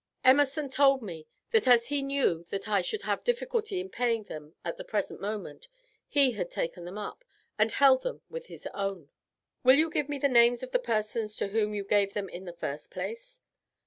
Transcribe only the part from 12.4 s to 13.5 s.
the first place?"